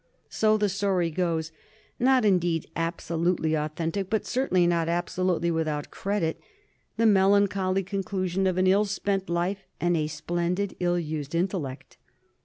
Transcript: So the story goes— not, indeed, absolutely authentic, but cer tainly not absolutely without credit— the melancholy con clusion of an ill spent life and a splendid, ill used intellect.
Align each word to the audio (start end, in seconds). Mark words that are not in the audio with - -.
So 0.31 0.57
the 0.57 0.67
story 0.67 1.11
goes— 1.11 1.51
not, 2.09 2.25
indeed, 2.25 2.65
absolutely 2.75 3.53
authentic, 3.53 4.09
but 4.09 4.25
cer 4.25 4.47
tainly 4.47 4.67
not 4.67 4.89
absolutely 4.89 5.51
without 5.51 5.91
credit— 5.91 6.41
the 6.97 7.05
melancholy 7.05 7.83
con 7.83 8.01
clusion 8.01 8.49
of 8.49 8.57
an 8.57 8.65
ill 8.65 8.85
spent 8.85 9.29
life 9.29 9.67
and 9.79 9.95
a 9.95 10.07
splendid, 10.07 10.75
ill 10.79 10.97
used 10.97 11.35
intellect. 11.35 11.97